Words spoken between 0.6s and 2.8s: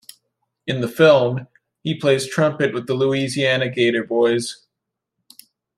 In the film, he plays trumpet